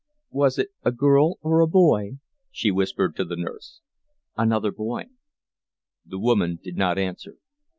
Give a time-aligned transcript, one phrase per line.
[0.31, 2.13] "Was it a girl or a boy?"
[2.49, 3.81] she whispered to the nurse.
[4.35, 5.03] "Another boy."
[6.07, 7.37] The woman did not answer.